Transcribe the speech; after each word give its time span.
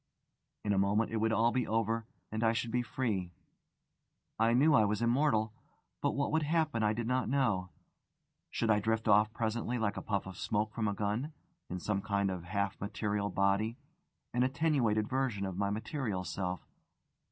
In 0.65 0.73
a 0.73 0.79
moment 0.79 1.11
it 1.11 1.17
would 1.17 1.31
all 1.31 1.51
be 1.51 1.67
over, 1.67 2.07
and 2.31 2.43
I 2.43 2.53
should 2.53 2.71
be 2.71 2.81
free. 2.81 3.29
I 4.39 4.53
knew 4.55 4.73
I 4.73 4.83
was 4.83 5.03
immortal, 5.03 5.53
but 6.01 6.15
what 6.15 6.31
would 6.31 6.41
happen 6.41 6.81
I 6.81 6.91
did 6.91 7.05
not 7.05 7.29
know. 7.29 7.69
Should 8.49 8.71
I 8.71 8.79
drift 8.79 9.07
off 9.07 9.31
presently, 9.31 9.77
like 9.77 9.97
a 9.97 10.01
puff 10.01 10.25
of 10.25 10.39
smoke 10.39 10.73
from 10.73 10.87
a 10.87 10.93
gun, 10.95 11.33
in 11.69 11.79
some 11.79 12.01
kind 12.01 12.31
of 12.31 12.45
half 12.45 12.81
material 12.81 13.29
body, 13.29 13.77
an 14.33 14.41
attenuated 14.41 15.07
version 15.07 15.45
of 15.45 15.55
my 15.59 15.69
material 15.69 16.23
self? 16.23 16.65